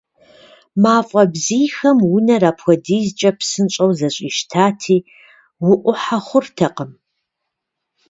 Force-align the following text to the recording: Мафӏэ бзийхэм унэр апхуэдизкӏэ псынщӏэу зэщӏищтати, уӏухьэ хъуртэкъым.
Мафӏэ 0.81 1.23
бзийхэм 1.31 1.97
унэр 2.15 2.43
апхуэдизкӏэ 2.49 3.31
псынщӏэу 3.37 3.91
зэщӏищтати, 3.97 4.97
уӏухьэ 5.69 6.17
хъуртэкъым. 6.25 6.91